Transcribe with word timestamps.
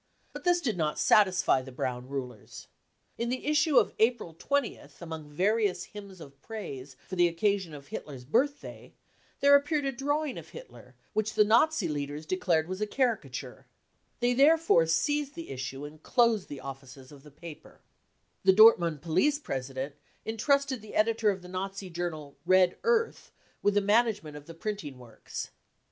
But 0.33 0.45
this 0.45 0.61
did 0.61 0.77
not 0.77 0.97
satisfy 0.97 1.61
the 1.61 1.71
Brown 1.71 2.09
rulers. 2.09 2.65
In 3.19 3.29
the 3.29 3.45
issue 3.45 3.77
of 3.77 3.93
April 3.99 4.33
20th, 4.33 4.99
among 4.99 5.29
various 5.29 5.83
hymns 5.83 6.19
of 6.19 6.41
praise 6.41 6.95
for 7.07 7.15
the 7.15 7.27
occasional 7.27 7.81
Hitler's 7.81 8.25
birthday, 8.25 8.93
there 9.41 9.53
appeared 9.55 9.85
a 9.85 9.91
drawing 9.91 10.39
of 10.39 10.49
Hitler 10.49 10.95
wifeich 11.15 11.35
the 11.35 11.43
Nazi 11.43 11.87
leaders 11.87 12.25
declared 12.25 12.67
was 12.67 12.81
a 12.81 12.87
caricature. 12.87 13.67
They 14.21 14.33
therefore 14.33 14.87
seized 14.87 15.35
the 15.35 15.51
issue 15.51 15.85
and 15.85 16.01
closed 16.01 16.49
the 16.49 16.61
offices 16.61 17.11
of 17.11 17.21
the 17.21 17.29
paper. 17.29 17.79
The 17.79 17.79
i 17.79 17.81
iff 17.83 17.85
THE 17.85 18.51
CAMPAIGN 18.53 18.53
AGAINST 18.53 18.55
CULTURE 18.55 18.55
I93 18.55 18.57
Dortmund 18.97 19.01
police 19.03 19.39
president 19.39 19.95
entrusted 20.25 20.81
the 20.81 20.95
editor 20.95 21.29
of 21.29 21.43
the 21.43 21.47
Nazi 21.47 21.91
journal 21.91 22.35
Red 22.47 22.79
Earth 22.83 23.31
with 23.61 23.75
the 23.75 23.81
management 23.81 24.35
of 24.35 24.47
the 24.47 24.55
printing 24.55 24.97
works. 24.97 25.51